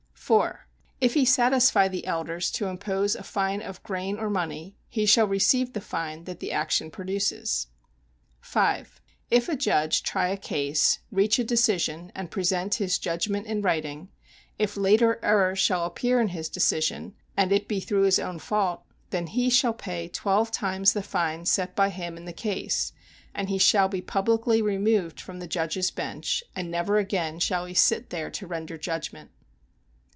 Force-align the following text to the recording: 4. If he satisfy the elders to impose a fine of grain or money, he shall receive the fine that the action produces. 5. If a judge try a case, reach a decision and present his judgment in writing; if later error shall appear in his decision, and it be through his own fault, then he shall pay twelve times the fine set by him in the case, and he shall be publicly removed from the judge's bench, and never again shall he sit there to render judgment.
4. 0.23 0.65
If 1.01 1.13
he 1.15 1.25
satisfy 1.25 1.89
the 1.89 2.05
elders 2.07 2.51
to 2.51 2.67
impose 2.67 3.15
a 3.17 3.23
fine 3.23 3.61
of 3.61 3.83
grain 3.83 4.17
or 4.17 4.29
money, 4.29 4.77
he 4.87 5.05
shall 5.05 5.27
receive 5.27 5.73
the 5.73 5.81
fine 5.81 6.23
that 6.23 6.39
the 6.39 6.53
action 6.53 6.89
produces. 6.89 7.67
5. 8.39 9.01
If 9.29 9.49
a 9.49 9.57
judge 9.57 10.03
try 10.03 10.29
a 10.29 10.37
case, 10.37 10.99
reach 11.11 11.37
a 11.37 11.43
decision 11.43 12.13
and 12.15 12.31
present 12.31 12.75
his 12.75 12.97
judgment 12.97 13.45
in 13.45 13.61
writing; 13.61 14.07
if 14.57 14.77
later 14.77 15.19
error 15.21 15.53
shall 15.53 15.83
appear 15.83 16.21
in 16.21 16.29
his 16.29 16.47
decision, 16.47 17.13
and 17.35 17.51
it 17.51 17.67
be 17.67 17.81
through 17.81 18.03
his 18.03 18.17
own 18.17 18.39
fault, 18.39 18.83
then 19.09 19.27
he 19.27 19.49
shall 19.49 19.73
pay 19.73 20.07
twelve 20.07 20.49
times 20.49 20.93
the 20.93 21.03
fine 21.03 21.45
set 21.45 21.75
by 21.75 21.89
him 21.89 22.15
in 22.15 22.23
the 22.23 22.31
case, 22.31 22.93
and 23.35 23.49
he 23.49 23.57
shall 23.57 23.89
be 23.89 24.01
publicly 24.01 24.61
removed 24.61 25.19
from 25.19 25.39
the 25.39 25.47
judge's 25.47 25.91
bench, 25.91 26.41
and 26.55 26.71
never 26.71 26.95
again 26.97 27.37
shall 27.37 27.65
he 27.65 27.73
sit 27.73 28.11
there 28.11 28.31
to 28.31 28.47
render 28.47 28.77
judgment. 28.77 29.29